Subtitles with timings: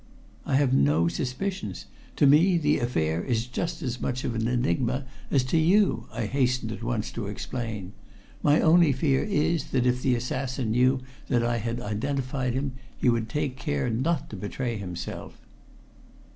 [0.47, 1.85] "I have no suspicions.
[2.15, 6.25] To me the affair is just as much of an enigma as to you," I
[6.25, 7.93] hastened at once to explain.
[8.41, 13.09] "My only fear is that if the assassin knew that I had identified him he
[13.09, 15.37] would take care not to betray himself."